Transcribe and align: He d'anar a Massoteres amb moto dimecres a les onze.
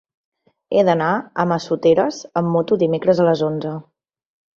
He 0.77 0.83
d'anar 0.85 1.09
a 1.43 1.45
Massoteres 1.51 2.21
amb 2.41 2.53
moto 2.55 2.79
dimecres 2.85 3.21
a 3.25 3.29
les 3.29 3.45
onze. 3.49 3.75